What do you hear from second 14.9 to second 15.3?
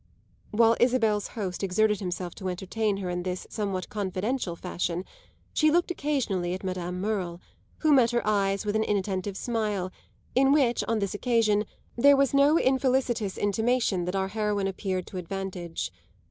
to